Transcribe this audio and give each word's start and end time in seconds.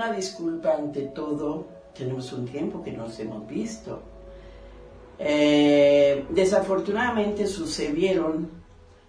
Una 0.00 0.12
disculpa 0.14 0.76
ante 0.76 1.02
todo, 1.02 1.66
tenemos 1.94 2.32
un 2.32 2.46
tiempo 2.46 2.82
que 2.82 2.90
nos 2.90 3.20
hemos 3.20 3.46
visto. 3.46 4.00
Eh, 5.18 6.24
desafortunadamente 6.30 7.46
sucedieron 7.46 8.48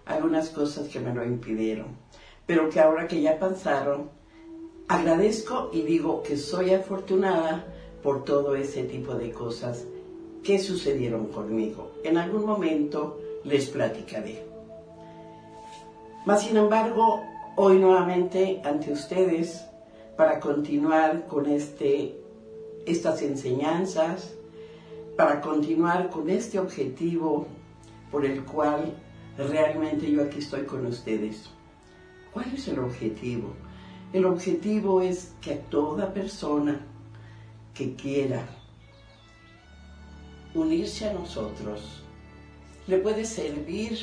algunas 0.04 0.50
cosas 0.50 0.88
que 0.88 1.00
me 1.00 1.14
lo 1.14 1.24
impidieron, 1.24 1.86
pero 2.44 2.68
que 2.68 2.78
ahora 2.78 3.08
que 3.08 3.22
ya 3.22 3.38
pasaron, 3.38 4.10
agradezco 4.86 5.70
y 5.72 5.80
digo 5.80 6.22
que 6.22 6.36
soy 6.36 6.74
afortunada 6.74 7.64
por 8.02 8.26
todo 8.26 8.54
ese 8.54 8.82
tipo 8.82 9.14
de 9.14 9.30
cosas 9.30 9.86
que 10.44 10.58
sucedieron 10.58 11.28
conmigo. 11.28 11.92
En 12.04 12.18
algún 12.18 12.44
momento 12.44 13.18
les 13.44 13.70
platicaré. 13.70 14.44
Mas, 16.26 16.42
sin 16.42 16.58
embargo, 16.58 17.22
hoy 17.56 17.78
nuevamente 17.78 18.60
ante 18.62 18.92
ustedes 18.92 19.71
para 20.22 20.38
continuar 20.38 21.26
con 21.26 21.46
este, 21.46 22.16
estas 22.86 23.22
enseñanzas, 23.22 24.32
para 25.16 25.40
continuar 25.40 26.10
con 26.10 26.30
este 26.30 26.60
objetivo 26.60 27.48
por 28.12 28.24
el 28.24 28.44
cual 28.44 28.94
realmente 29.36 30.08
yo 30.08 30.22
aquí 30.22 30.38
estoy 30.38 30.62
con 30.62 30.86
ustedes. 30.86 31.50
¿Cuál 32.32 32.54
es 32.54 32.68
el 32.68 32.78
objetivo? 32.78 33.48
El 34.12 34.24
objetivo 34.26 35.00
es 35.02 35.34
que 35.40 35.54
a 35.54 35.60
toda 35.62 36.14
persona 36.14 36.86
que 37.74 37.96
quiera 37.96 38.46
unirse 40.54 41.08
a 41.08 41.14
nosotros 41.14 42.04
le 42.86 42.98
puede 42.98 43.24
servir 43.24 43.98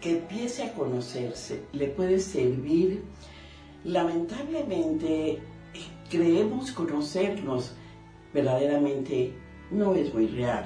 que 0.00 0.18
empiece 0.18 0.62
a 0.64 0.74
conocerse, 0.74 1.62
le 1.72 1.88
puede 1.88 2.18
servir. 2.20 3.02
Lamentablemente 3.84 5.40
creemos 6.10 6.72
conocernos, 6.72 7.72
verdaderamente 8.32 9.34
no 9.70 9.94
es 9.94 10.12
muy 10.14 10.26
real. 10.26 10.64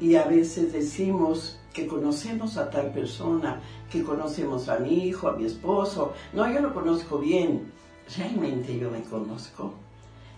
Y 0.00 0.14
a 0.16 0.24
veces 0.24 0.72
decimos 0.72 1.58
que 1.72 1.86
conocemos 1.86 2.56
a 2.56 2.70
tal 2.70 2.92
persona, 2.92 3.60
que 3.90 4.02
conocemos 4.02 4.68
a 4.68 4.78
mi 4.78 5.06
hijo, 5.06 5.28
a 5.28 5.36
mi 5.36 5.44
esposo. 5.44 6.14
No, 6.32 6.50
yo 6.50 6.60
lo 6.60 6.74
conozco 6.74 7.18
bien. 7.18 7.72
¿Realmente 8.16 8.76
yo 8.78 8.90
me 8.90 9.02
conozco? 9.02 9.74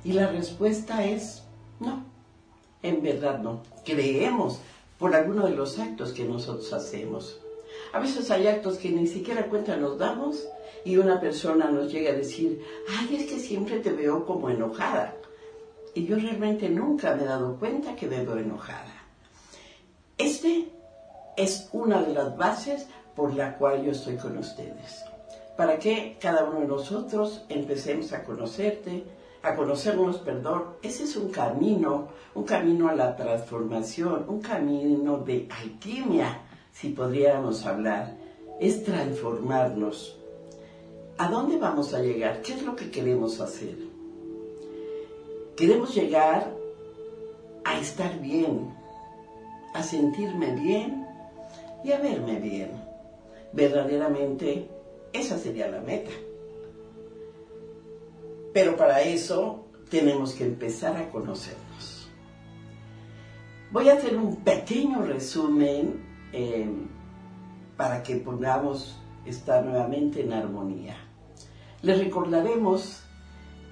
Y 0.04 0.12
la 0.12 0.28
respuesta 0.28 1.04
es 1.04 1.44
no. 1.80 2.04
En 2.82 3.02
verdad 3.02 3.40
no. 3.40 3.62
Creemos 3.84 4.60
por 4.98 5.14
alguno 5.14 5.46
de 5.46 5.54
los 5.54 5.78
actos 5.78 6.12
que 6.12 6.24
nosotros 6.24 6.72
hacemos. 6.72 7.40
A 7.92 7.98
veces 7.98 8.30
hay 8.30 8.46
actos 8.46 8.78
que 8.78 8.90
ni 8.90 9.06
siquiera 9.06 9.46
cuenta 9.48 9.76
nos 9.76 9.98
damos 9.98 10.48
y 10.84 10.96
una 10.96 11.20
persona 11.20 11.70
nos 11.70 11.92
llega 11.92 12.12
a 12.12 12.16
decir, 12.16 12.64
ay, 12.88 13.16
es 13.16 13.30
que 13.30 13.38
siempre 13.38 13.80
te 13.80 13.92
veo 13.92 14.24
como 14.24 14.48
enojada. 14.48 15.14
Y 15.94 16.06
yo 16.06 16.16
realmente 16.16 16.70
nunca 16.70 17.14
me 17.14 17.22
he 17.22 17.26
dado 17.26 17.56
cuenta 17.56 17.94
que 17.94 18.06
me 18.06 18.24
veo 18.24 18.38
enojada. 18.38 18.94
Este 20.16 20.70
es 21.36 21.68
una 21.72 22.02
de 22.02 22.14
las 22.14 22.36
bases 22.36 22.86
por 23.14 23.34
la 23.34 23.58
cual 23.58 23.84
yo 23.84 23.92
estoy 23.92 24.16
con 24.16 24.38
ustedes. 24.38 25.04
Para 25.56 25.78
que 25.78 26.16
cada 26.20 26.44
uno 26.44 26.60
de 26.60 26.66
nosotros 26.66 27.44
empecemos 27.50 28.12
a 28.14 28.24
conocerte, 28.24 29.04
a 29.42 29.54
conocernos, 29.54 30.18
perdón, 30.18 30.76
ese 30.82 31.04
es 31.04 31.16
un 31.16 31.30
camino, 31.30 32.08
un 32.34 32.44
camino 32.44 32.88
a 32.88 32.94
la 32.94 33.14
transformación, 33.16 34.24
un 34.28 34.40
camino 34.40 35.18
de 35.18 35.48
alquimia, 35.50 36.41
si 36.72 36.88
podríamos 36.90 37.64
hablar, 37.66 38.16
es 38.60 38.84
transformarnos. 38.84 40.18
¿A 41.18 41.28
dónde 41.28 41.58
vamos 41.58 41.94
a 41.94 42.00
llegar? 42.00 42.42
¿Qué 42.42 42.54
es 42.54 42.62
lo 42.62 42.74
que 42.74 42.90
queremos 42.90 43.40
hacer? 43.40 43.76
Queremos 45.56 45.94
llegar 45.94 46.52
a 47.64 47.78
estar 47.78 48.18
bien, 48.20 48.74
a 49.74 49.82
sentirme 49.82 50.54
bien 50.54 51.06
y 51.84 51.92
a 51.92 51.98
verme 51.98 52.40
bien. 52.40 52.70
Verdaderamente, 53.52 54.68
esa 55.12 55.38
sería 55.38 55.68
la 55.68 55.80
meta. 55.80 56.10
Pero 58.52 58.76
para 58.76 59.02
eso 59.02 59.66
tenemos 59.90 60.34
que 60.34 60.44
empezar 60.44 60.96
a 60.96 61.10
conocernos. 61.10 62.08
Voy 63.70 63.88
a 63.88 63.94
hacer 63.94 64.16
un 64.16 64.36
pequeño 64.36 65.02
resumen 65.02 66.11
eh, 66.32 66.68
para 67.76 68.02
que 68.02 68.16
podamos 68.16 68.96
estar 69.24 69.64
nuevamente 69.64 70.22
en 70.22 70.32
armonía. 70.32 70.96
Les 71.82 71.98
recordaremos 71.98 73.02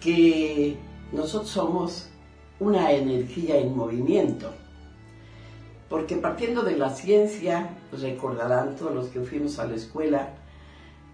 que 0.00 0.76
nosotros 1.12 1.50
somos 1.50 2.08
una 2.58 2.92
energía 2.92 3.58
en 3.58 3.76
movimiento, 3.76 4.52
porque 5.88 6.16
partiendo 6.16 6.62
de 6.62 6.76
la 6.76 6.90
ciencia, 6.90 7.76
recordarán 7.92 8.76
todos 8.76 8.94
los 8.94 9.08
que 9.08 9.20
fuimos 9.20 9.58
a 9.58 9.66
la 9.66 9.76
escuela, 9.76 10.34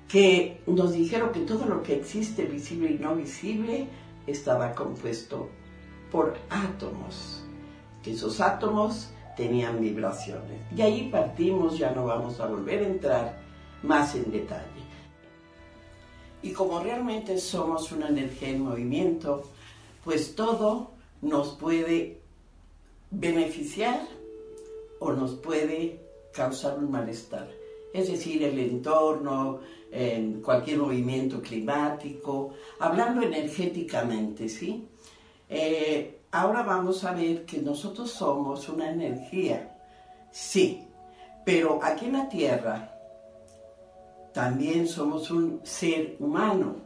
que 0.08 0.62
nos 0.66 0.92
dijeron 0.92 1.32
que 1.32 1.40
todo 1.40 1.66
lo 1.66 1.82
que 1.82 1.96
existe, 1.96 2.44
visible 2.44 2.90
y 2.90 2.98
no 2.98 3.14
visible, 3.14 3.88
estaba 4.26 4.74
compuesto 4.74 5.48
por 6.10 6.36
átomos, 6.50 7.44
que 8.02 8.12
esos 8.12 8.40
átomos 8.40 9.10
tenían 9.36 9.80
vibraciones. 9.80 10.60
Y 10.74 10.82
ahí 10.82 11.08
partimos, 11.10 11.78
ya 11.78 11.90
no 11.90 12.06
vamos 12.06 12.40
a 12.40 12.46
volver 12.46 12.82
a 12.82 12.86
entrar 12.86 13.38
más 13.82 14.14
en 14.14 14.30
detalle. 14.30 14.86
Y 16.42 16.52
como 16.52 16.80
realmente 16.80 17.38
somos 17.38 17.90
una 17.92 18.08
energía 18.08 18.50
en 18.50 18.62
movimiento, 18.62 19.42
pues 20.04 20.34
todo 20.34 20.92
nos 21.22 21.54
puede 21.56 22.20
beneficiar 23.10 24.00
o 25.00 25.12
nos 25.12 25.34
puede 25.34 26.00
causar 26.32 26.78
un 26.78 26.90
malestar 26.90 27.48
es 27.96 28.08
decir, 28.08 28.42
el 28.42 28.58
entorno, 28.58 29.60
en 29.90 30.42
cualquier 30.42 30.78
movimiento 30.78 31.40
climático, 31.40 32.52
hablando 32.78 33.22
energéticamente, 33.22 34.48
¿sí? 34.48 34.86
Eh, 35.48 36.15
ahora 36.30 36.62
vamos 36.62 37.04
a 37.04 37.12
ver 37.12 37.44
que 37.44 37.60
nosotros 37.60 38.10
somos 38.10 38.68
una 38.68 38.90
energía, 38.90 39.76
sí, 40.30 40.86
pero 41.44 41.80
aquí 41.82 42.06
en 42.06 42.12
la 42.12 42.28
Tierra 42.28 42.92
también 44.32 44.86
somos 44.86 45.30
un 45.30 45.60
ser 45.64 46.16
humano. 46.18 46.76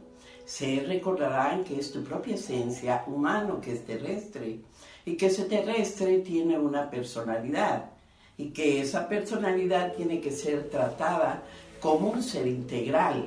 Se 0.45 0.83
recordarán 0.87 1.63
que 1.63 1.79
es 1.79 1.91
tu 1.91 2.03
propia 2.03 2.35
esencia 2.35 3.03
humano, 3.07 3.59
que 3.59 3.73
es 3.73 3.85
terrestre, 3.85 4.59
y 5.05 5.15
que 5.15 5.27
ese 5.27 5.45
terrestre 5.45 6.19
tiene 6.19 6.57
una 6.57 6.89
personalidad 6.89 7.91
y 8.37 8.49
que 8.51 8.81
esa 8.81 9.07
personalidad 9.07 9.93
tiene 9.93 10.19
que 10.21 10.31
ser 10.31 10.69
tratada 10.69 11.43
como 11.79 12.11
un 12.11 12.23
ser 12.23 12.47
integral. 12.47 13.25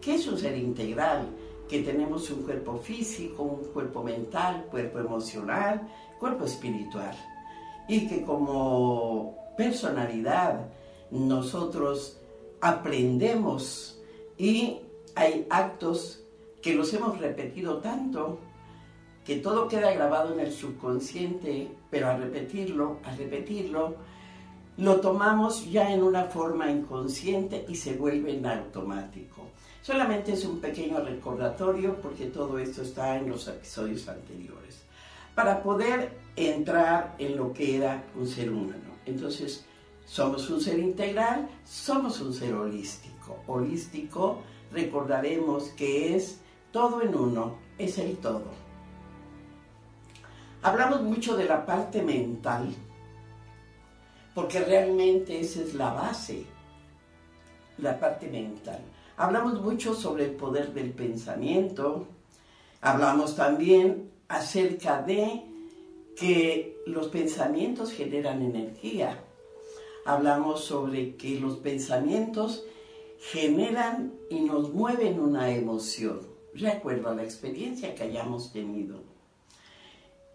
¿Qué 0.00 0.14
es 0.14 0.26
un 0.26 0.38
ser 0.38 0.56
integral? 0.56 1.28
Que 1.70 1.82
tenemos 1.82 2.28
un 2.30 2.42
cuerpo 2.42 2.78
físico, 2.78 3.44
un 3.44 3.72
cuerpo 3.72 4.02
mental, 4.02 4.66
cuerpo 4.70 4.98
emocional, 4.98 5.88
cuerpo 6.18 6.44
espiritual. 6.44 7.16
Y 7.88 8.08
que 8.08 8.22
como 8.22 9.36
personalidad 9.56 10.66
nosotros 11.12 12.20
aprendemos 12.60 14.00
y 14.36 14.80
hay 15.14 15.46
actos 15.48 16.24
que 16.60 16.74
los 16.74 16.92
hemos 16.92 17.18
repetido 17.18 17.78
tanto 17.78 18.38
que 19.24 19.36
todo 19.36 19.68
queda 19.68 19.92
grabado 19.92 20.32
en 20.34 20.40
el 20.40 20.52
subconsciente, 20.52 21.70
pero 21.90 22.08
al 22.08 22.20
repetirlo, 22.20 22.98
al 23.04 23.16
repetirlo, 23.16 23.96
lo 24.80 24.98
tomamos 24.98 25.70
ya 25.70 25.92
en 25.92 26.02
una 26.02 26.24
forma 26.24 26.70
inconsciente 26.70 27.66
y 27.68 27.76
se 27.76 27.94
vuelve 27.94 28.34
en 28.34 28.46
automático. 28.46 29.48
Solamente 29.82 30.32
es 30.32 30.44
un 30.46 30.58
pequeño 30.58 31.00
recordatorio 31.00 31.96
porque 32.00 32.26
todo 32.26 32.58
esto 32.58 32.82
está 32.82 33.16
en 33.16 33.28
los 33.28 33.46
episodios 33.46 34.08
anteriores. 34.08 34.82
Para 35.34 35.62
poder 35.62 36.18
entrar 36.34 37.14
en 37.18 37.36
lo 37.36 37.52
que 37.52 37.76
era 37.76 38.04
un 38.18 38.26
ser 38.26 38.50
humano. 38.50 38.96
Entonces, 39.04 39.66
somos 40.06 40.48
un 40.48 40.60
ser 40.62 40.78
integral, 40.78 41.48
somos 41.64 42.20
un 42.22 42.32
ser 42.32 42.54
holístico. 42.54 43.38
Holístico, 43.46 44.38
recordaremos 44.72 45.64
que 45.70 46.16
es 46.16 46.40
todo 46.72 47.02
en 47.02 47.14
uno, 47.14 47.56
es 47.76 47.98
el 47.98 48.16
todo. 48.16 48.46
Hablamos 50.62 51.02
mucho 51.02 51.36
de 51.36 51.44
la 51.44 51.66
parte 51.66 52.02
mental, 52.02 52.74
porque 54.34 54.60
realmente 54.60 55.40
esa 55.40 55.60
es 55.60 55.74
la 55.74 55.92
base, 55.92 56.44
la 57.78 57.98
parte 57.98 58.28
mental. 58.28 58.80
Hablamos 59.16 59.60
mucho 59.60 59.94
sobre 59.94 60.26
el 60.26 60.32
poder 60.32 60.72
del 60.72 60.92
pensamiento, 60.92 62.06
hablamos 62.80 63.36
también 63.36 64.10
acerca 64.28 65.02
de 65.02 65.42
que 66.16 66.82
los 66.86 67.08
pensamientos 67.08 67.92
generan 67.92 68.42
energía. 68.42 69.24
Hablamos 70.06 70.64
sobre 70.64 71.16
que 71.16 71.38
los 71.40 71.56
pensamientos 71.58 72.64
generan 73.18 74.14
y 74.30 74.40
nos 74.40 74.72
mueven 74.72 75.20
una 75.20 75.50
emoción, 75.50 76.20
de 76.54 76.68
acuerdo 76.68 77.10
a 77.10 77.14
la 77.14 77.22
experiencia 77.22 77.94
que 77.94 78.04
hayamos 78.04 78.52
tenido. 78.52 79.09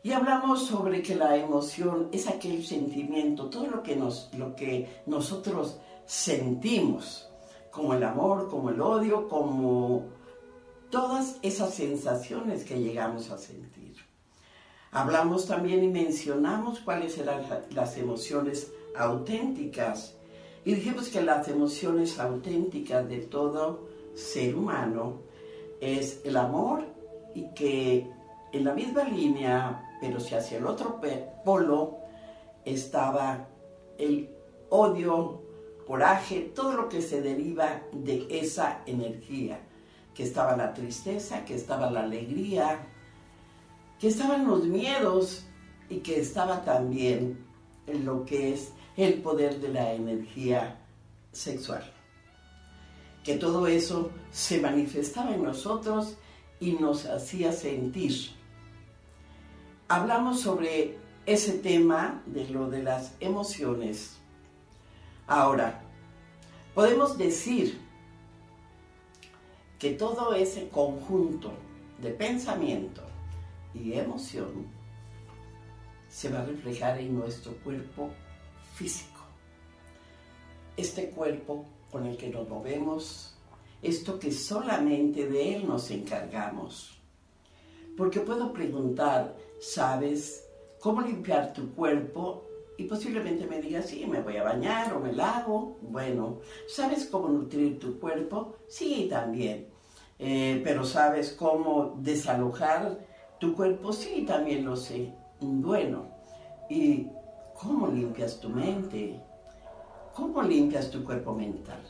Y 0.05 0.13
hablamos 0.13 0.67
sobre 0.67 1.01
que 1.01 1.15
la 1.15 1.35
emoción 1.35 2.09
es 2.11 2.27
aquel 2.27 2.63
sentimiento, 2.63 3.49
todo 3.49 3.65
lo 3.65 3.81
que, 3.81 3.95
nos, 3.95 4.29
lo 4.37 4.55
que 4.55 5.01
nosotros 5.07 5.79
sentimos, 6.05 7.27
como 7.71 7.95
el 7.95 8.03
amor, 8.03 8.47
como 8.47 8.69
el 8.69 8.79
odio, 8.81 9.27
como 9.27 10.03
todas 10.91 11.39
esas 11.41 11.73
sensaciones 11.73 12.65
que 12.65 12.79
llegamos 12.79 13.31
a 13.31 13.39
sentir. 13.39 13.95
Hablamos 14.91 15.47
también 15.47 15.83
y 15.83 15.87
mencionamos 15.87 16.81
cuáles 16.81 17.17
eran 17.17 17.41
las 17.71 17.97
emociones 17.97 18.71
auténticas. 18.95 20.15
Y 20.65 20.75
dijimos 20.75 21.09
que 21.09 21.23
las 21.23 21.47
emociones 21.47 22.19
auténticas 22.19 23.09
de 23.09 23.21
todo 23.21 23.87
ser 24.13 24.55
humano 24.55 25.21
es 25.81 26.21
el 26.23 26.37
amor 26.37 26.85
y 27.33 27.51
que 27.55 28.07
en 28.51 28.63
la 28.63 28.73
misma 28.73 29.03
línea, 29.03 29.84
pero 30.01 30.19
si 30.19 30.35
hacia 30.35 30.57
el 30.57 30.65
otro 30.65 30.99
polo, 31.43 31.97
estaba 32.63 33.47
el 33.97 34.29
odio, 34.69 35.41
coraje, 35.87 36.51
todo 36.53 36.73
lo 36.73 36.89
que 36.89 37.01
se 37.01 37.21
deriva 37.21 37.81
de 37.91 38.27
esa 38.29 38.81
energía, 38.85 39.59
que 40.13 40.23
estaba 40.23 40.57
la 40.57 40.73
tristeza, 40.73 41.45
que 41.45 41.55
estaba 41.55 41.91
la 41.91 42.03
alegría, 42.03 42.87
que 43.99 44.07
estaban 44.07 44.47
los 44.47 44.65
miedos 44.65 45.45
y 45.89 45.97
que 45.97 46.19
estaba 46.19 46.63
también 46.63 47.45
lo 47.87 48.25
que 48.25 48.53
es 48.53 48.71
el 48.97 49.21
poder 49.21 49.59
de 49.59 49.69
la 49.69 49.93
energía 49.93 50.79
sexual. 51.31 51.83
Que 53.23 53.37
todo 53.37 53.67
eso 53.67 54.11
se 54.31 54.59
manifestaba 54.59 55.33
en 55.33 55.43
nosotros 55.43 56.17
y 56.59 56.73
nos 56.73 57.05
hacía 57.05 57.51
sentir. 57.51 58.31
Hablamos 59.87 60.41
sobre 60.41 60.97
ese 61.27 61.59
tema 61.59 62.23
de 62.25 62.49
lo 62.49 62.71
de 62.71 62.81
las 62.81 63.13
emociones. 63.19 64.17
Ahora, 65.27 65.83
podemos 66.73 67.19
decir 67.19 67.79
que 69.77 69.91
todo 69.91 70.33
ese 70.33 70.69
conjunto 70.69 71.51
de 72.01 72.09
pensamiento 72.09 73.03
y 73.75 73.93
emoción 73.93 74.65
se 76.09 76.29
va 76.29 76.39
a 76.39 76.45
reflejar 76.45 76.97
en 76.97 77.19
nuestro 77.19 77.55
cuerpo 77.57 78.09
físico. 78.73 79.21
Este 80.77 81.11
cuerpo 81.11 81.67
con 81.91 82.07
el 82.07 82.17
que 82.17 82.29
nos 82.29 82.49
movemos, 82.49 83.37
esto 83.83 84.17
que 84.17 84.31
solamente 84.31 85.27
de 85.27 85.57
él 85.57 85.67
nos 85.67 85.91
encargamos. 85.91 86.99
Porque 87.95 88.19
puedo 88.19 88.51
preguntar, 88.51 89.35
¿sabes 89.65 90.47
cómo 90.79 91.01
limpiar 91.01 91.51
tu 91.53 91.73
cuerpo? 91.73 92.45
Y 92.77 92.83
posiblemente 92.83 93.47
me 93.47 93.61
digas, 93.61 93.87
sí, 93.87 94.05
me 94.05 94.21
voy 94.21 94.37
a 94.37 94.43
bañar 94.43 94.93
o 94.93 94.99
me 94.99 95.11
lavo. 95.11 95.77
Bueno, 95.81 96.39
¿sabes 96.67 97.05
cómo 97.05 97.29
nutrir 97.29 97.79
tu 97.79 97.99
cuerpo? 97.99 98.57
Sí, 98.67 99.07
también. 99.09 99.69
Eh, 100.19 100.61
pero 100.63 100.83
¿sabes 100.83 101.31
cómo 101.31 101.95
desalojar 101.97 102.99
tu 103.39 103.55
cuerpo? 103.55 103.91
Sí, 103.91 104.23
también 104.27 104.65
lo 104.65 104.75
sé. 104.75 105.13
Bueno, 105.39 106.09
¿y 106.69 107.07
cómo 107.55 107.87
limpias 107.87 108.39
tu 108.39 108.49
mente? 108.49 109.19
¿Cómo 110.13 110.43
limpias 110.43 110.91
tu 110.91 111.03
cuerpo 111.03 111.33
mental? 111.33 111.81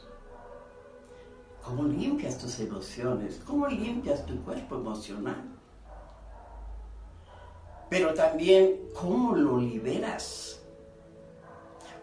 ¿Cómo 1.64 1.84
limpias 1.84 2.38
tus 2.38 2.60
emociones? 2.60 3.42
¿Cómo 3.46 3.68
limpias 3.68 4.26
tu 4.26 4.42
cuerpo 4.44 4.76
emocional? 4.76 5.55
Pero 7.90 8.14
también 8.14 8.90
cómo 8.94 9.36
lo 9.36 9.58
liberas, 9.58 10.62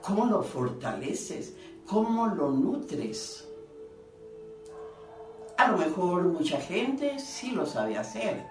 cómo 0.01 0.27
lo 0.27 0.43
fortaleces, 0.43 1.55
cómo 1.87 2.27
lo 2.27 2.51
nutres. 2.51 3.49
A 5.59 5.69
lo 5.69 5.79
mejor 5.79 6.25
mucha 6.25 6.61
gente 6.61 7.19
sí 7.19 7.53
lo 7.53 7.67
sabe 7.67 7.97
hacer, 7.97 8.45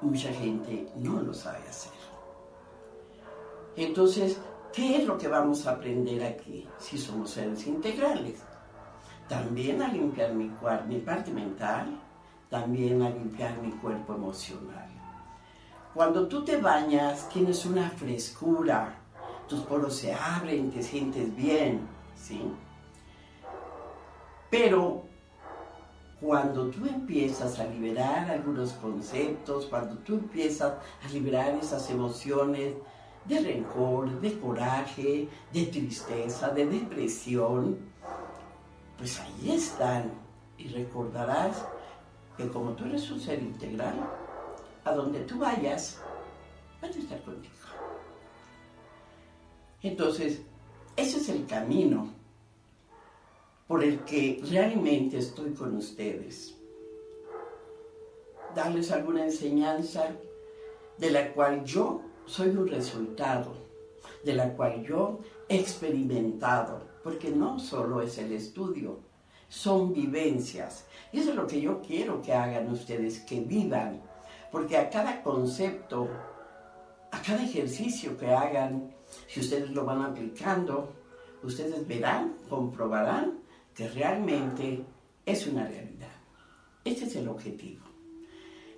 mucha 0.00 0.32
gente 0.32 0.86
no 0.96 1.20
lo 1.20 1.34
sabe 1.34 1.66
hacer. 1.68 1.92
Entonces, 3.76 4.38
¿qué 4.72 4.98
es 4.98 5.04
lo 5.04 5.18
que 5.18 5.26
vamos 5.26 5.66
a 5.66 5.72
aprender 5.72 6.22
aquí 6.22 6.68
si 6.78 6.96
somos 6.96 7.30
seres 7.30 7.66
integrales? 7.66 8.40
También 9.28 9.82
a 9.82 9.88
limpiar 9.88 10.32
mi, 10.34 10.48
parte 10.98 11.32
mental, 11.32 11.98
también 12.50 13.02
a 13.02 13.10
limpiar 13.10 13.58
mi 13.58 13.72
cuerpo 13.72 14.14
emocional. 14.14 14.88
Cuando 15.94 16.26
tú 16.26 16.44
te 16.44 16.56
bañas, 16.56 17.28
tienes 17.28 17.64
una 17.64 17.88
frescura, 17.88 18.96
tus 19.46 19.60
poros 19.60 19.94
se 19.94 20.12
abren, 20.12 20.72
te 20.72 20.82
sientes 20.82 21.34
bien, 21.36 21.86
¿sí? 22.16 22.42
Pero 24.50 25.04
cuando 26.20 26.66
tú 26.68 26.84
empiezas 26.86 27.60
a 27.60 27.66
liberar 27.66 28.28
algunos 28.28 28.72
conceptos, 28.72 29.66
cuando 29.66 29.96
tú 29.98 30.14
empiezas 30.14 30.72
a 31.04 31.08
liberar 31.12 31.54
esas 31.62 31.88
emociones 31.90 32.74
de 33.24 33.40
rencor, 33.40 34.20
de 34.20 34.40
coraje, 34.40 35.28
de 35.52 35.66
tristeza, 35.66 36.48
de 36.48 36.66
depresión, 36.66 37.78
pues 38.98 39.20
ahí 39.20 39.52
están. 39.52 40.10
Y 40.58 40.68
recordarás 40.68 41.64
que 42.36 42.48
como 42.48 42.72
tú 42.72 42.84
eres 42.84 43.08
un 43.10 43.20
ser 43.20 43.40
integral, 43.40 43.94
a 44.84 44.92
donde 44.92 45.20
tú 45.20 45.38
vayas, 45.38 45.98
van 46.80 46.92
a 46.92 46.96
estar 46.96 47.22
contigo. 47.22 47.54
Entonces, 49.82 50.40
ese 50.96 51.18
es 51.18 51.28
el 51.28 51.46
camino 51.46 52.10
por 53.66 53.82
el 53.82 54.00
que 54.04 54.42
realmente 54.48 55.18
estoy 55.18 55.52
con 55.52 55.76
ustedes. 55.76 56.54
Darles 58.54 58.90
alguna 58.92 59.24
enseñanza 59.24 60.10
de 60.98 61.10
la 61.10 61.32
cual 61.32 61.64
yo 61.64 62.02
soy 62.26 62.50
un 62.50 62.68
resultado, 62.68 63.54
de 64.24 64.34
la 64.34 64.54
cual 64.54 64.82
yo 64.84 65.20
he 65.48 65.58
experimentado, 65.58 66.82
porque 67.02 67.30
no 67.30 67.58
solo 67.58 68.00
es 68.00 68.16
el 68.18 68.32
estudio, 68.32 69.00
son 69.48 69.92
vivencias. 69.92 70.86
Y 71.12 71.20
eso 71.20 71.30
es 71.30 71.36
lo 71.36 71.46
que 71.46 71.60
yo 71.60 71.80
quiero 71.82 72.22
que 72.22 72.32
hagan 72.32 72.70
ustedes, 72.70 73.20
que 73.20 73.40
vivan 73.40 74.02
porque 74.54 74.76
a 74.76 74.88
cada 74.88 75.20
concepto, 75.20 76.08
a 77.10 77.20
cada 77.20 77.42
ejercicio 77.42 78.16
que 78.16 78.28
hagan, 78.28 78.94
si 79.26 79.40
ustedes 79.40 79.70
lo 79.70 79.84
van 79.84 80.02
aplicando, 80.02 80.92
ustedes 81.42 81.84
verán, 81.88 82.36
comprobarán 82.48 83.40
que 83.74 83.88
realmente 83.88 84.84
es 85.26 85.48
una 85.48 85.66
realidad. 85.66 86.14
Este 86.84 87.06
es 87.06 87.16
el 87.16 87.28
objetivo. 87.28 87.84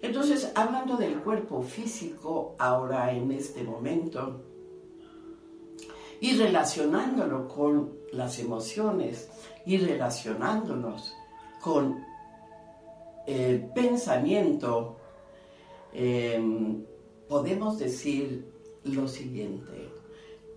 Entonces, 0.01 0.51
hablando 0.55 0.97
del 0.97 1.21
cuerpo 1.21 1.61
físico 1.61 2.57
ahora 2.59 3.13
en 3.13 3.31
este 3.33 3.63
momento 3.63 4.47
y 6.23 6.39
relacionándolo 6.39 7.49
con 7.49 7.99
las 8.15 8.39
emociones 8.39 9.29
y 9.67 9.77
relacionándonos 9.77 11.15
con 11.61 12.03
el 13.27 13.67
pensamiento 13.75 14.97
Em, 15.99 16.85
podemos 17.27 17.79
decir 17.79 18.45
lo 18.85 19.09
siguiente. 19.09 19.89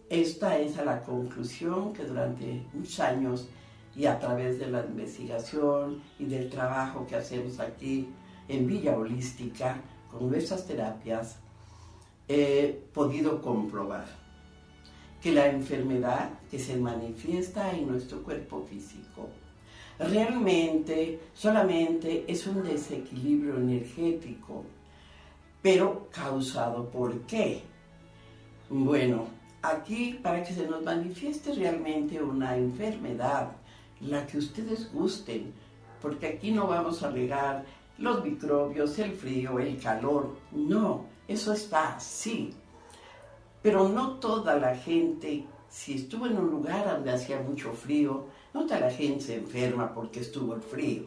Esta 0.09 0.59
es 0.59 0.75
la 0.75 1.01
conclusión 1.01 1.93
que 1.93 2.03
durante 2.03 2.65
muchos 2.73 2.99
años 2.99 3.47
y 3.95 4.05
a 4.05 4.19
través 4.19 4.59
de 4.59 4.69
la 4.69 4.83
investigación 4.83 6.03
y 6.19 6.25
del 6.25 6.49
trabajo 6.49 7.07
que 7.07 7.15
hacemos 7.15 7.57
aquí 7.61 8.09
en 8.49 8.67
Villa 8.67 8.97
Holística 8.97 9.81
con 10.11 10.29
nuestras 10.29 10.67
terapias, 10.67 11.37
he 12.27 12.77
podido 12.93 13.41
comprobar 13.41 14.07
que 15.21 15.31
la 15.31 15.47
enfermedad 15.47 16.31
que 16.51 16.59
se 16.59 16.75
manifiesta 16.75 17.71
en 17.71 17.87
nuestro 17.87 18.23
cuerpo 18.23 18.65
físico 18.69 19.29
realmente 19.99 21.17
solamente 21.33 22.25
es 22.27 22.45
un 22.45 22.61
desequilibrio 22.61 23.55
energético 23.55 24.65
pero 25.61 26.07
causado 26.11 26.89
por 26.89 27.21
qué. 27.21 27.63
Bueno, 28.69 29.27
aquí 29.61 30.19
para 30.21 30.43
que 30.43 30.53
se 30.53 30.67
nos 30.67 30.83
manifieste 30.83 31.53
realmente 31.53 32.21
una 32.21 32.55
enfermedad, 32.55 33.51
la 34.01 34.25
que 34.25 34.37
ustedes 34.37 34.91
gusten, 34.93 35.53
porque 36.01 36.27
aquí 36.27 36.51
no 36.51 36.67
vamos 36.67 37.03
a 37.03 37.07
alegar 37.07 37.65
los 37.97 38.23
microbios, 38.23 38.97
el 38.99 39.11
frío, 39.11 39.59
el 39.59 39.79
calor, 39.81 40.37
no, 40.51 41.05
eso 41.27 41.51
está 41.51 41.95
así. 41.95 42.53
Pero 43.61 43.89
no 43.89 44.19
toda 44.19 44.55
la 44.57 44.75
gente 44.75 45.45
si 45.69 45.95
estuvo 45.95 46.25
en 46.25 46.37
un 46.37 46.49
lugar 46.49 46.85
donde 46.85 47.11
hacía 47.11 47.39
mucho 47.41 47.71
frío, 47.73 48.25
no 48.53 48.65
toda 48.65 48.79
la 48.79 48.91
gente 48.91 49.23
se 49.23 49.35
enferma 49.35 49.93
porque 49.93 50.21
estuvo 50.21 50.55
el 50.55 50.61
frío. 50.61 51.03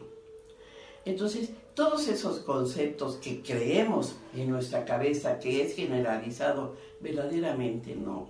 Entonces, 1.05 1.51
todos 1.75 2.07
esos 2.07 2.39
conceptos 2.39 3.15
que 3.17 3.41
creemos 3.41 4.15
en 4.35 4.49
nuestra 4.49 4.85
cabeza 4.85 5.39
que 5.39 5.63
es 5.63 5.75
generalizado, 5.75 6.75
verdaderamente 7.01 7.95
no. 7.95 8.27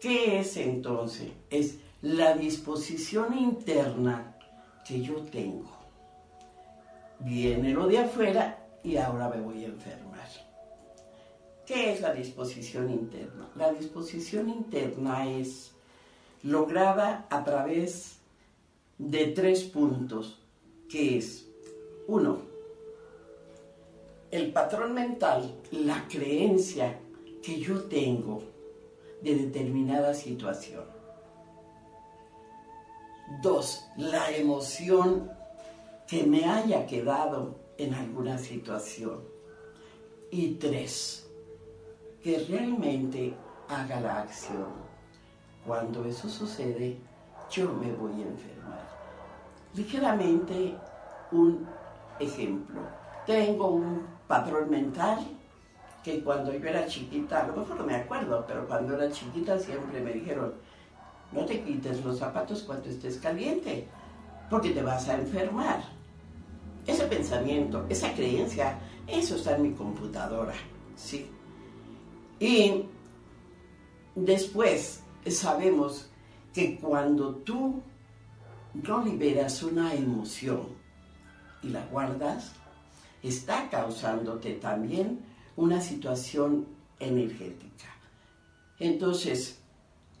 ¿Qué 0.00 0.40
es 0.40 0.56
entonces? 0.56 1.30
Es 1.50 1.78
la 2.02 2.34
disposición 2.34 3.36
interna 3.36 4.36
que 4.86 5.00
yo 5.02 5.16
tengo. 5.24 5.70
Viene 7.20 7.72
lo 7.72 7.86
de 7.86 7.98
afuera 7.98 8.66
y 8.82 8.96
ahora 8.96 9.28
me 9.28 9.40
voy 9.40 9.64
a 9.64 9.68
enfermar. 9.68 10.10
¿Qué 11.66 11.92
es 11.92 12.00
la 12.00 12.12
disposición 12.12 12.90
interna? 12.90 13.48
La 13.54 13.72
disposición 13.72 14.48
interna 14.48 15.30
es 15.30 15.70
lograda 16.42 17.26
a 17.30 17.44
través 17.44 18.18
de 18.98 19.28
tres 19.28 19.62
puntos, 19.64 20.40
que 20.88 21.18
es, 21.18 21.46
uno, 22.10 22.38
el 24.32 24.52
patrón 24.52 24.94
mental, 24.94 25.60
la 25.70 26.08
creencia 26.08 26.98
que 27.40 27.60
yo 27.60 27.84
tengo 27.84 28.42
de 29.22 29.36
determinada 29.36 30.12
situación. 30.12 30.84
Dos, 33.42 33.86
la 33.96 34.28
emoción 34.32 35.30
que 36.08 36.24
me 36.24 36.44
haya 36.44 36.84
quedado 36.84 37.54
en 37.78 37.94
alguna 37.94 38.38
situación. 38.38 39.20
Y 40.32 40.54
tres, 40.54 41.28
que 42.22 42.44
realmente 42.48 43.34
haga 43.68 44.00
la 44.00 44.22
acción. 44.22 44.90
Cuando 45.64 46.04
eso 46.04 46.28
sucede, 46.28 46.98
yo 47.50 47.72
me 47.72 47.92
voy 47.92 48.22
a 48.22 48.26
enfermar. 48.26 48.88
Ligeramente 49.74 50.74
un 51.32 51.66
ejemplo. 52.20 52.80
Tengo 53.26 53.68
un 53.68 54.06
patrón 54.26 54.70
mental 54.70 55.18
que 56.02 56.22
cuando 56.22 56.52
yo 56.52 56.68
era 56.68 56.86
chiquita, 56.86 57.44
a 57.44 57.46
lo 57.48 57.56
mejor 57.56 57.78
no 57.78 57.84
me 57.84 57.94
acuerdo, 57.94 58.44
pero 58.46 58.66
cuando 58.66 58.94
era 58.94 59.10
chiquita 59.10 59.58
siempre 59.58 60.00
me 60.00 60.12
dijeron, 60.12 60.54
no 61.32 61.44
te 61.44 61.62
quites 61.62 62.04
los 62.04 62.18
zapatos 62.18 62.62
cuando 62.62 62.88
estés 62.88 63.18
caliente, 63.18 63.86
porque 64.48 64.70
te 64.70 64.82
vas 64.82 65.08
a 65.08 65.14
enfermar. 65.14 65.82
Ese 66.86 67.04
pensamiento, 67.04 67.84
esa 67.88 68.12
creencia, 68.14 68.78
eso 69.06 69.36
está 69.36 69.56
en 69.56 69.62
mi 69.62 69.72
computadora, 69.72 70.54
¿sí? 70.96 71.30
Y 72.38 72.86
después 74.14 75.02
sabemos 75.28 76.10
que 76.54 76.78
cuando 76.78 77.34
tú 77.36 77.82
no 78.72 79.04
liberas 79.04 79.62
una 79.62 79.94
emoción 79.94 80.79
y 81.62 81.68
la 81.68 81.84
guardas, 81.86 82.52
está 83.22 83.68
causándote 83.68 84.54
también 84.54 85.20
una 85.56 85.80
situación 85.80 86.66
energética. 86.98 87.86
Entonces, 88.78 89.58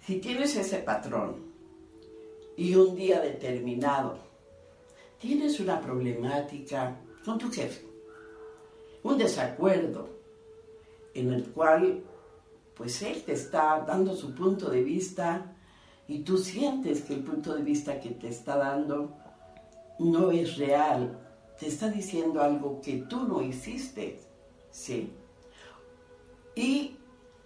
si 0.04 0.18
tienes 0.18 0.56
ese 0.56 0.78
patrón 0.78 1.36
y 2.56 2.74
un 2.74 2.94
día 2.94 3.20
determinado 3.20 4.18
tienes 5.18 5.60
una 5.60 5.80
problemática 5.80 6.96
con 7.24 7.38
tu 7.38 7.50
jefe, 7.50 7.84
un 9.02 9.18
desacuerdo 9.18 10.08
en 11.14 11.32
el 11.32 11.44
cual 11.50 12.02
pues 12.74 13.02
él 13.02 13.22
te 13.24 13.32
está 13.32 13.84
dando 13.86 14.16
su 14.16 14.34
punto 14.34 14.70
de 14.70 14.82
vista 14.82 15.54
y 16.08 16.20
tú 16.20 16.38
sientes 16.38 17.02
que 17.02 17.14
el 17.14 17.22
punto 17.22 17.54
de 17.54 17.62
vista 17.62 18.00
que 18.00 18.10
te 18.10 18.28
está 18.28 18.56
dando 18.56 19.16
no 19.98 20.30
es 20.30 20.56
real, 20.56 21.29
te 21.60 21.68
está 21.68 21.88
diciendo 21.88 22.42
algo 22.42 22.80
que 22.80 22.96
tú 23.08 23.28
no 23.28 23.42
hiciste, 23.42 24.18
¿sí? 24.70 25.12
Y 26.56 26.96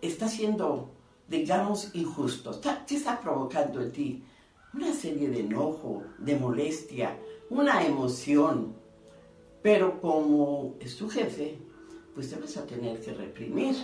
está 0.01 0.29
siendo, 0.29 0.91
digamos, 1.29 1.91
injusto, 1.95 2.61
¿qué 2.87 2.95
está 2.95 3.21
provocando 3.21 3.83
en 3.83 3.93
ti? 3.93 4.25
Una 4.73 4.95
serie 4.95 5.29
de 5.29 5.41
enojo, 5.41 6.05
de 6.19 6.37
molestia, 6.37 7.19
una 7.51 7.85
emoción, 7.85 8.75
pero 9.63 10.01
como 10.01 10.77
es 10.81 10.97
tu 10.97 11.09
jefe, 11.11 11.59
pues 12.15 12.31
te 12.31 12.37
vas 12.37 12.57
a 12.57 12.67
tener 12.67 13.01
que 13.01 13.13
reprimir 13.13 13.77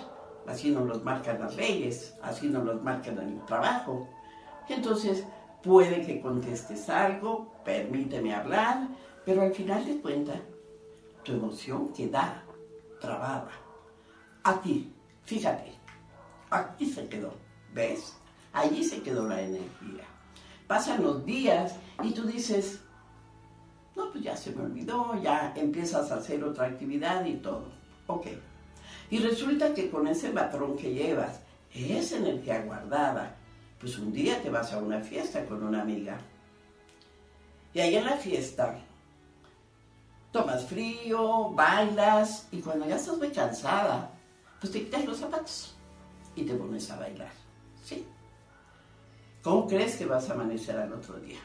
así 0.47 0.71
nos 0.71 0.87
los 0.87 1.05
marcan 1.05 1.41
las 1.41 1.57
leyes, 1.57 2.15
así 2.23 2.49
nos 2.49 2.65
los 2.65 2.83
marcan 2.83 3.19
en 3.19 3.29
el 3.31 3.45
trabajo. 3.47 4.09
Entonces, 4.69 5.25
puede 5.63 6.03
que 6.05 6.21
contestes 6.21 6.89
algo, 6.89 7.53
permíteme 7.65 8.35
hablar, 8.35 8.89
pero 9.25 9.43
al 9.43 9.55
final 9.55 9.85
de 9.85 10.01
cuentas, 10.01 10.41
tu 11.25 11.33
emoción 11.33 11.93
queda 11.93 12.43
trabada. 13.01 13.51
A 14.43 14.61
ti, 14.61 14.93
fíjate, 15.25 15.73
aquí 16.51 16.87
se 16.87 17.09
quedó, 17.09 17.35
¿ves? 17.75 18.17
Allí 18.53 18.85
se 18.85 19.03
quedó 19.03 19.29
la 19.29 19.41
energía. 19.41 20.05
Pasan 20.67 21.03
los 21.03 21.25
días 21.25 21.75
y 22.03 22.13
tú 22.13 22.25
dices, 22.25 22.81
no, 23.97 24.11
pues 24.11 24.25
ya 24.25 24.37
se 24.37 24.53
me 24.53 24.63
olvidó, 24.63 25.21
ya 25.23 25.53
empiezas 25.57 26.11
a 26.11 26.17
hacer 26.17 26.43
otra 26.43 26.67
actividad 26.67 27.25
y 27.25 27.35
todo. 27.35 27.67
Ok, 28.07 28.27
y 29.11 29.19
resulta 29.19 29.75
que 29.75 29.91
con 29.91 30.07
ese 30.07 30.31
patrón 30.31 30.77
que 30.77 30.95
llevas, 30.95 31.41
esa 31.75 32.17
energía 32.17 32.63
guardada, 32.63 33.37
pues 33.81 33.99
un 33.99 34.13
día 34.13 34.41
te 34.41 34.51
vas 34.51 34.73
a 34.73 34.79
una 34.79 35.01
fiesta 35.01 35.45
con 35.47 35.65
una 35.65 35.83
amiga. 35.83 36.21
Y 37.75 37.81
ahí 37.81 37.97
en 37.97 38.05
la 38.05 38.17
fiesta 38.17 38.79
tomas 40.33 40.65
frío, 40.67 41.51
bailas 41.51 42.49
y 42.53 42.61
cuando 42.61 42.87
ya 42.87 42.97
estás 42.97 43.19
muy 43.19 43.31
cansada, 43.31 44.11
pues 44.61 44.73
te 44.73 44.81
quitas 44.81 45.05
los 45.05 45.19
zapatos 45.19 45.75
y 46.37 46.43
te 46.43 46.55
pones 46.55 46.91
a 46.91 46.99
bailar. 46.99 47.33
¿Sí? 47.85 48.07
¿Cómo 49.43 49.67
crees 49.67 49.97
que 49.97 50.07
vas 50.07 50.29
a 50.29 50.35
amanecer 50.35 50.77
al 50.77 50.93
otro 50.93 51.19
día? 51.19 51.41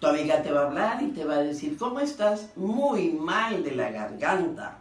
Tu 0.00 0.06
amiga 0.06 0.42
te 0.42 0.50
va 0.50 0.62
a 0.62 0.66
hablar 0.66 1.02
y 1.02 1.08
te 1.08 1.24
va 1.24 1.34
a 1.36 1.42
decir, 1.42 1.76
¿cómo 1.76 2.00
estás? 2.00 2.56
Muy 2.56 3.10
mal 3.10 3.62
de 3.62 3.72
la 3.72 3.90
garganta. 3.90 4.78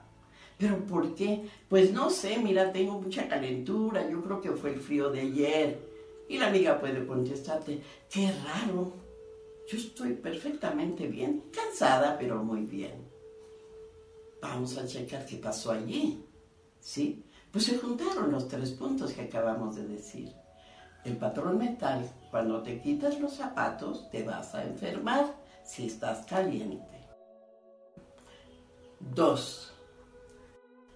¿Pero 0.58 0.78
por 0.86 1.14
qué? 1.14 1.50
Pues 1.70 1.92
no 1.92 2.10
sé, 2.10 2.38
mira, 2.38 2.72
tengo 2.72 3.00
mucha 3.00 3.28
calentura, 3.28 4.10
yo 4.10 4.22
creo 4.24 4.42
que 4.42 4.52
fue 4.52 4.74
el 4.74 4.80
frío 4.80 5.10
de 5.10 5.22
ayer. 5.22 5.90
Y 6.28 6.38
la 6.38 6.48
amiga 6.48 6.80
puede 6.80 7.06
contestarte, 7.06 7.82
qué 8.10 8.32
raro, 8.46 8.94
yo 9.70 9.78
estoy 9.78 10.14
perfectamente 10.14 11.08
bien, 11.08 11.44
cansada, 11.54 12.18
pero 12.18 12.44
muy 12.44 12.62
bien. 12.62 13.08
Vamos 14.42 14.76
a 14.78 14.88
checar 14.88 15.26
qué 15.26 15.36
pasó 15.38 15.72
allí, 15.72 16.26
¿sí? 16.80 17.24
Pues 17.52 17.66
se 17.66 17.78
juntaron 17.78 18.32
los 18.32 18.48
tres 18.48 18.72
puntos 18.72 19.14
que 19.14 19.22
acabamos 19.22 19.76
de 19.76 19.88
decir. 19.88 20.34
El 21.06 21.18
patrón 21.18 21.60
mental, 21.60 22.10
cuando 22.32 22.64
te 22.64 22.82
quitas 22.82 23.20
los 23.20 23.34
zapatos, 23.34 24.10
te 24.10 24.24
vas 24.24 24.56
a 24.56 24.64
enfermar 24.64 25.36
si 25.64 25.86
estás 25.86 26.26
caliente. 26.26 27.08
Dos, 29.00 29.72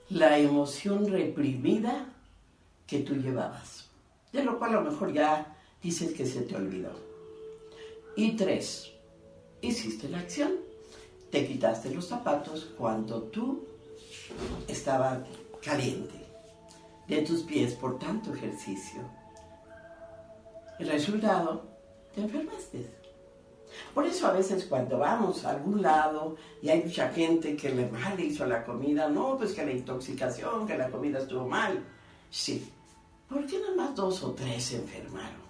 la 0.09 0.39
emoción 0.39 1.07
reprimida 1.07 2.07
que 2.87 2.99
tú 2.99 3.15
llevabas, 3.15 3.89
de 4.31 4.43
lo 4.43 4.57
cual 4.57 4.71
a 4.71 4.81
lo 4.81 4.91
mejor 4.91 5.13
ya 5.13 5.57
dices 5.81 6.13
que 6.13 6.25
se 6.25 6.41
te 6.41 6.55
olvidó. 6.55 7.12
Y 8.15 8.35
tres, 8.35 8.91
hiciste 9.61 10.07
la 10.07 10.19
acción, 10.19 10.53
te 11.31 11.47
quitaste 11.47 11.89
los 11.89 12.07
zapatos 12.07 12.73
cuando 12.77 13.23
tú 13.23 13.65
estabas 14.67 15.19
caliente 15.63 16.23
de 17.07 17.21
tus 17.23 17.41
pies 17.41 17.73
por 17.73 17.97
tanto 17.97 18.33
ejercicio. 18.33 19.01
El 20.79 20.89
resultado, 20.89 21.65
te 22.13 22.21
enfermaste. 22.21 22.87
Por 23.93 24.05
eso 24.05 24.27
a 24.27 24.33
veces 24.33 24.65
cuando 24.65 24.99
vamos 24.99 25.43
a 25.45 25.51
algún 25.51 25.81
lado 25.81 26.35
y 26.61 26.69
hay 26.69 26.83
mucha 26.83 27.09
gente 27.09 27.55
que 27.55 27.69
le 27.69 27.89
mal 27.89 28.19
hizo 28.19 28.45
la 28.45 28.63
comida, 28.63 29.09
no, 29.09 29.37
pues 29.37 29.53
que 29.53 29.65
la 29.65 29.71
intoxicación, 29.71 30.67
que 30.67 30.77
la 30.77 30.91
comida 30.91 31.19
estuvo 31.19 31.47
mal. 31.47 31.83
Sí. 32.29 32.69
¿Por 33.27 33.45
qué 33.47 33.59
nada 33.59 33.75
más 33.75 33.95
dos 33.95 34.23
o 34.23 34.31
tres 34.33 34.63
se 34.63 34.75
enfermaron? 34.77 35.41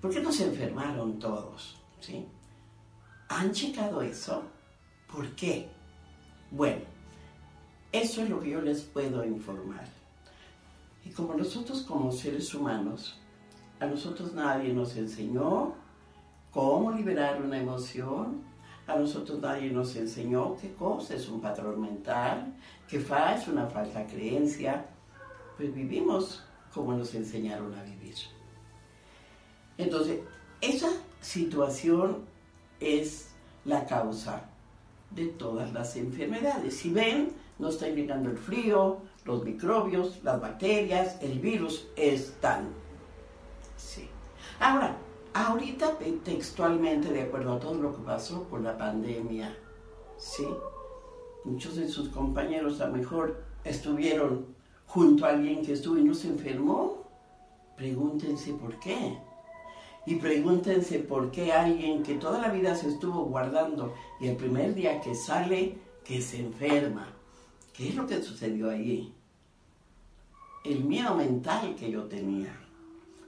¿Por 0.00 0.10
qué 0.10 0.20
no 0.20 0.32
se 0.32 0.44
enfermaron 0.44 1.18
todos? 1.18 1.77
¿Sí? 2.00 2.26
¿Han 3.28 3.52
checado 3.52 4.02
eso? 4.02 4.42
¿Por 5.12 5.34
qué? 5.34 5.68
Bueno, 6.50 6.82
eso 7.92 8.22
es 8.22 8.30
lo 8.30 8.40
que 8.40 8.50
yo 8.50 8.60
les 8.60 8.82
puedo 8.82 9.24
informar. 9.24 9.86
Y 11.04 11.10
como 11.10 11.34
nosotros 11.34 11.82
como 11.82 12.12
seres 12.12 12.54
humanos, 12.54 13.18
a 13.80 13.86
nosotros 13.86 14.32
nadie 14.34 14.72
nos 14.72 14.96
enseñó 14.96 15.74
cómo 16.50 16.92
liberar 16.92 17.42
una 17.42 17.58
emoción. 17.58 18.42
A 18.86 18.96
nosotros 18.96 19.40
nadie 19.40 19.70
nos 19.70 19.94
enseñó 19.96 20.56
qué 20.56 20.72
cosa 20.74 21.14
es 21.14 21.28
un 21.28 21.40
patrón 21.40 21.80
mental, 21.80 22.54
qué 22.88 22.96
es 22.96 23.48
una 23.48 23.66
falsa 23.66 24.06
creencia. 24.06 24.86
Pues 25.56 25.74
vivimos 25.74 26.44
como 26.72 26.94
nos 26.94 27.14
enseñaron 27.14 27.74
a 27.74 27.82
vivir. 27.82 28.14
Entonces, 29.76 30.20
esa 30.60 30.88
situación 31.20 32.24
es 32.80 33.30
la 33.64 33.86
causa 33.86 34.48
de 35.10 35.26
todas 35.26 35.72
las 35.72 35.96
enfermedades. 35.96 36.76
Si 36.76 36.90
ven, 36.90 37.32
no 37.58 37.68
está 37.68 37.88
llegando 37.88 38.30
el 38.30 38.38
frío, 38.38 38.98
los 39.24 39.44
microbios, 39.44 40.22
las 40.22 40.40
bacterias, 40.40 41.18
el 41.20 41.38
virus 41.38 41.88
están. 41.96 42.68
Sí. 43.76 44.08
Ahora, 44.60 44.96
ahorita 45.34 45.98
textualmente, 46.24 47.12
de 47.12 47.22
acuerdo 47.22 47.54
a 47.54 47.58
todo 47.58 47.74
lo 47.74 47.96
que 47.96 48.02
pasó 48.02 48.44
con 48.48 48.64
la 48.64 48.76
pandemia, 48.76 49.56
¿sí? 50.16 50.46
Muchos 51.44 51.76
de 51.76 51.88
sus 51.88 52.08
compañeros 52.08 52.80
a 52.80 52.88
lo 52.88 52.96
mejor 52.96 53.42
estuvieron 53.64 54.46
junto 54.86 55.24
a 55.24 55.30
alguien 55.30 55.64
que 55.64 55.74
estuvo 55.74 55.98
y 55.98 56.04
no 56.04 56.14
se 56.14 56.28
enfermó. 56.28 57.04
Pregúntense 57.76 58.52
por 58.54 58.78
qué. 58.80 59.18
Y 60.08 60.14
pregúntense 60.14 61.00
por 61.00 61.30
qué 61.30 61.52
alguien 61.52 62.02
que 62.02 62.14
toda 62.14 62.40
la 62.40 62.48
vida 62.48 62.74
se 62.74 62.88
estuvo 62.88 63.26
guardando 63.26 63.92
y 64.18 64.28
el 64.28 64.36
primer 64.36 64.74
día 64.74 65.02
que 65.02 65.14
sale, 65.14 65.76
que 66.02 66.22
se 66.22 66.40
enferma. 66.40 67.14
¿Qué 67.74 67.90
es 67.90 67.94
lo 67.94 68.06
que 68.06 68.22
sucedió 68.22 68.70
ahí? 68.70 69.12
El 70.64 70.82
miedo 70.84 71.14
mental 71.14 71.76
que 71.78 71.90
yo 71.90 72.04
tenía, 72.04 72.58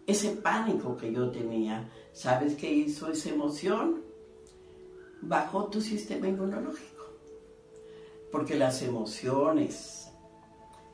ese 0.07 0.31
pánico 0.31 0.97
que 0.97 1.13
yo 1.13 1.31
tenía, 1.31 1.87
¿sabes 2.15 2.55
qué 2.55 2.73
hizo 2.73 3.13
esa 3.13 3.29
emoción? 3.29 4.01
Bajó 5.21 5.67
tu 5.67 5.83
sistema 5.83 6.29
inmunológico. 6.29 7.05
Porque 8.33 8.55
las 8.55 8.81
emociones 8.81 10.11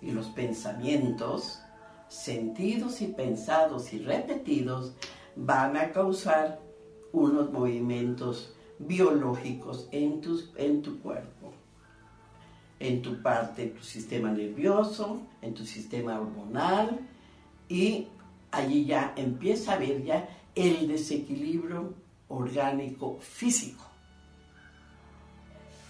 y 0.03 0.11
los 0.11 0.27
pensamientos, 0.31 1.61
sentidos 2.09 3.01
y 3.03 3.07
pensados 3.07 3.93
y 3.93 4.01
repetidos, 4.01 4.93
van 5.37 5.77
a 5.77 5.93
causar 5.93 6.61
unos 7.13 7.53
movimientos 7.53 8.55
biológicos 8.79 9.89
en 9.91 10.21
tu, 10.21 10.43
en 10.57 10.83
tu 10.83 10.99
cuerpo, 11.01 11.53
en 12.81 13.03
tu 13.03 13.23
parte, 13.23 13.67
tu 13.67 13.83
sistema 13.83 14.31
nervioso, 14.31 15.23
en 15.43 15.55
tu 15.55 15.65
sistema 15.65 16.19
hormonal 16.19 17.01
y 17.69 18.09
allí 18.51 18.85
ya 18.85 19.13
empieza 19.17 19.73
a 19.73 19.77
haber 19.77 20.03
ya 20.05 20.29
el 20.55 20.89
desequilibrio 20.89 21.95
orgánico 22.29 23.19
físico. 23.21 23.85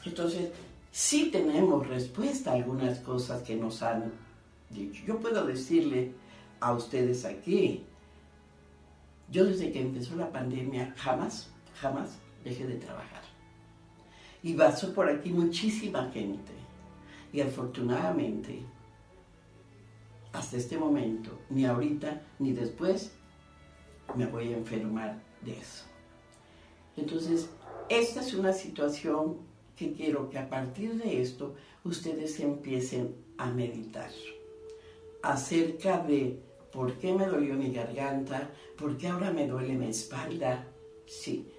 Entonces, 0.04 0.50
sí 0.90 1.30
tenemos 1.32 1.86
respuesta 1.88 2.52
a 2.52 2.54
algunas 2.54 2.98
cosas 3.00 3.42
que 3.42 3.56
nos 3.56 3.82
han 3.82 4.12
dicho. 4.70 5.02
Yo 5.04 5.18
puedo 5.18 5.44
decirle 5.44 6.12
a 6.60 6.72
ustedes 6.72 7.24
aquí, 7.24 7.84
yo 9.30 9.44
desde 9.44 9.72
que 9.72 9.80
empezó 9.80 10.16
la 10.16 10.30
pandemia 10.30 10.94
jamás, 10.96 11.50
jamás 11.80 12.18
dejé 12.44 12.66
de 12.66 12.76
trabajar. 12.76 13.22
Y 14.42 14.54
pasó 14.54 14.94
por 14.94 15.08
aquí 15.08 15.30
muchísima 15.30 16.10
gente. 16.12 16.52
Y 17.32 17.40
afortunadamente, 17.40 18.62
hasta 20.32 20.56
este 20.56 20.78
momento, 20.78 21.38
ni 21.50 21.64
ahorita 21.64 22.22
ni 22.38 22.52
después, 22.52 23.12
me 24.14 24.26
voy 24.26 24.52
a 24.52 24.58
enfermar 24.58 25.18
de 25.42 25.58
eso. 25.58 25.84
Entonces, 26.96 27.50
esta 27.88 28.20
es 28.20 28.34
una 28.34 28.52
situación 28.52 29.38
que 29.76 29.92
quiero 29.92 30.30
que 30.30 30.38
a 30.38 30.48
partir 30.48 30.94
de 30.94 31.20
esto 31.20 31.54
ustedes 31.84 32.40
empiecen 32.40 33.14
a 33.36 33.50
meditar 33.50 34.10
acerca 35.22 35.98
de 35.98 36.40
¿Por 36.76 36.92
qué 36.98 37.10
me 37.10 37.24
dolió 37.24 37.54
mi 37.54 37.72
garganta? 37.72 38.50
¿Por 38.76 38.98
qué 38.98 39.08
ahora 39.08 39.30
me 39.30 39.46
duele 39.46 39.72
mi 39.72 39.86
espalda? 39.86 40.66
Sí, 41.06 41.50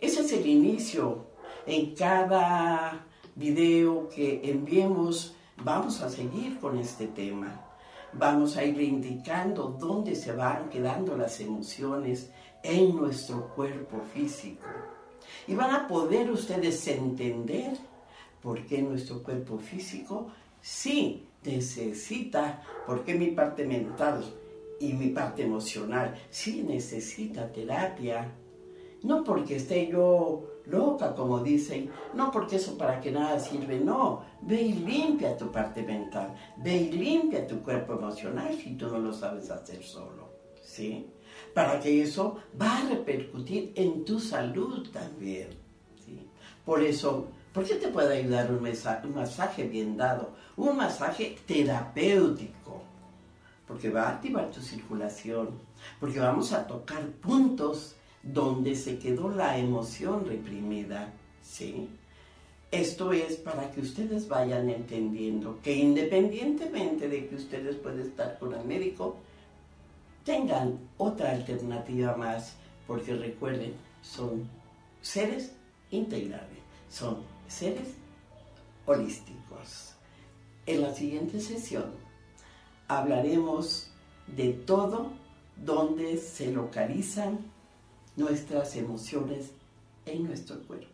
ese 0.00 0.22
es 0.22 0.32
el 0.32 0.46
inicio. 0.46 1.26
En 1.66 1.94
cada 1.94 3.06
video 3.34 4.08
que 4.08 4.40
enviemos 4.42 5.36
vamos 5.62 6.00
a 6.00 6.08
seguir 6.08 6.58
con 6.58 6.78
este 6.78 7.08
tema. 7.08 7.62
Vamos 8.14 8.56
a 8.56 8.64
ir 8.64 8.80
indicando 8.80 9.76
dónde 9.78 10.14
se 10.14 10.32
van 10.32 10.70
quedando 10.70 11.18
las 11.18 11.38
emociones 11.40 12.30
en 12.62 12.96
nuestro 12.96 13.48
cuerpo 13.54 14.00
físico. 14.14 14.64
Y 15.46 15.54
van 15.54 15.74
a 15.74 15.86
poder 15.86 16.30
ustedes 16.30 16.88
entender 16.88 17.76
por 18.40 18.64
qué 18.64 18.80
nuestro 18.80 19.22
cuerpo 19.22 19.58
físico 19.58 20.28
sí 20.62 21.26
necesita, 21.44 22.62
por 22.86 23.04
qué 23.04 23.14
mi 23.14 23.32
parte 23.32 23.66
mental 23.66 24.24
y 24.80 24.92
mi 24.94 25.08
parte 25.08 25.42
emocional 25.44 26.14
sí 26.30 26.62
necesita 26.62 27.50
terapia. 27.52 28.32
No 29.02 29.24
porque 29.24 29.56
esté 29.56 29.88
yo 29.88 30.44
loca, 30.66 31.14
como 31.14 31.40
dicen, 31.40 31.90
no 32.14 32.30
porque 32.30 32.56
eso 32.56 32.76
para 32.78 33.00
que 33.00 33.10
nada 33.10 33.38
sirve, 33.38 33.78
no. 33.80 34.24
Ve 34.42 34.60
y 34.62 34.72
limpia 34.74 35.36
tu 35.36 35.50
parte 35.50 35.82
mental, 35.82 36.34
ve 36.58 36.76
y 36.76 36.92
limpia 36.92 37.46
tu 37.46 37.62
cuerpo 37.62 37.94
emocional 37.94 38.54
si 38.54 38.74
tú 38.74 38.88
no 38.88 38.98
lo 38.98 39.12
sabes 39.12 39.50
hacer 39.50 39.82
solo, 39.82 40.30
¿sí? 40.62 41.06
Para 41.54 41.80
que 41.80 42.02
eso 42.02 42.38
va 42.60 42.78
a 42.78 42.88
repercutir 42.88 43.72
en 43.74 44.04
tu 44.04 44.20
salud 44.20 44.88
también, 44.90 45.48
¿sí? 46.04 46.28
Por 46.64 46.82
eso, 46.82 47.28
¿por 47.52 47.64
qué 47.64 47.74
te 47.74 47.88
puede 47.88 48.18
ayudar 48.18 48.50
un, 48.50 48.58
un 48.58 49.14
masaje 49.14 49.64
bien 49.64 49.96
dado? 49.96 50.34
Un 50.56 50.76
masaje 50.76 51.36
terapéutico 51.46 52.91
porque 53.66 53.90
va 53.90 54.02
a 54.02 54.10
activar 54.14 54.50
tu 54.50 54.60
circulación, 54.60 55.50
porque 56.00 56.18
vamos 56.18 56.52
a 56.52 56.66
tocar 56.66 57.04
puntos 57.20 57.94
donde 58.22 58.76
se 58.76 58.98
quedó 58.98 59.30
la 59.30 59.58
emoción 59.58 60.26
reprimida, 60.26 61.12
¿sí? 61.42 61.88
Esto 62.70 63.12
es 63.12 63.36
para 63.36 63.70
que 63.70 63.80
ustedes 63.80 64.28
vayan 64.28 64.70
entendiendo 64.70 65.60
que 65.62 65.74
independientemente 65.76 67.08
de 67.08 67.28
que 67.28 67.34
ustedes 67.34 67.76
puedan 67.76 68.00
estar 68.00 68.38
con 68.38 68.54
el 68.54 68.64
médico, 68.64 69.16
tengan 70.24 70.78
otra 70.96 71.32
alternativa 71.32 72.16
más, 72.16 72.54
porque 72.86 73.14
recuerden, 73.14 73.74
son 74.00 74.48
seres 75.02 75.52
integrales, 75.90 76.58
son 76.88 77.18
seres 77.48 77.88
holísticos. 78.86 79.94
En 80.64 80.80
la 80.80 80.94
siguiente 80.94 81.40
sesión 81.40 82.01
hablaremos 82.98 83.88
de 84.36 84.52
todo 84.52 85.12
donde 85.56 86.16
se 86.18 86.52
localizan 86.52 87.38
nuestras 88.16 88.76
emociones 88.76 89.50
en 90.06 90.24
nuestro 90.24 90.60
cuerpo. 90.62 90.86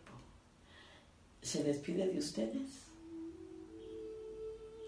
Se 1.41 1.63
despide 1.63 2.07
de 2.07 2.19
ustedes. 2.19 2.69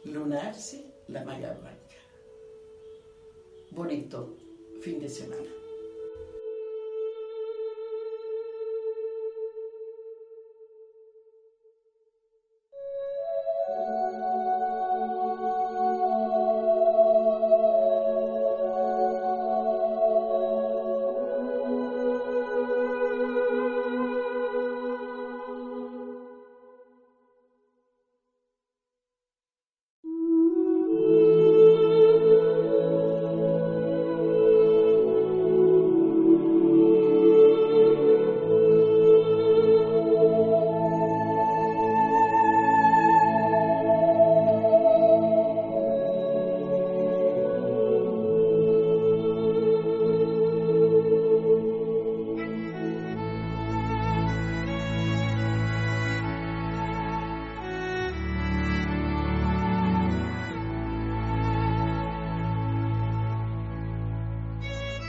Lunarse 0.05 0.85
la 1.07 1.23
malla 1.23 1.53
blanca. 1.53 1.77
Bonito 3.71 4.35
fin 4.81 4.99
de 4.99 5.09
semana. 5.09 5.60